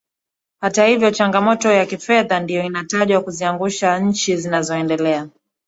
[0.61, 5.29] Hata hivyo changamoto ya kifedha ndio inatajwa kuziangusha nchi zinazoendelea